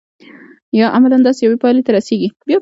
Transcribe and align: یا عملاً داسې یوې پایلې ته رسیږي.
یا 0.79 0.87
عملاً 0.95 1.17
داسې 1.27 1.41
یوې 1.45 1.57
پایلې 1.61 1.81
ته 1.85 1.91
رسیږي. 1.97 2.29